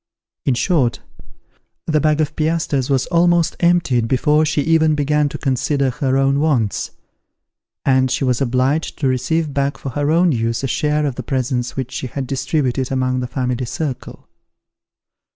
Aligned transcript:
In 0.47 0.55
short, 0.55 1.01
the 1.85 1.99
bag 2.01 2.21
of 2.21 2.35
piastres 2.35 2.89
was 2.89 3.05
almost 3.11 3.55
emptied 3.59 4.07
before 4.07 4.47
she 4.47 4.63
even 4.63 4.95
began 4.95 5.29
to 5.29 5.37
consider 5.37 5.91
her 5.91 6.17
own 6.17 6.39
wants; 6.39 6.89
and 7.85 8.09
she 8.09 8.23
was 8.23 8.41
obliged 8.41 8.97
to 8.97 9.07
receive 9.07 9.53
back 9.53 9.77
for 9.77 9.89
her 9.89 10.09
own 10.09 10.31
use 10.31 10.63
a 10.63 10.67
share 10.67 11.05
of 11.05 11.17
the 11.17 11.21
presents 11.21 11.75
which 11.75 11.91
she 11.91 12.07
had 12.07 12.25
distributed 12.25 12.91
among 12.91 13.19
the 13.19 13.27
family 13.27 13.63
circle. 13.65 14.27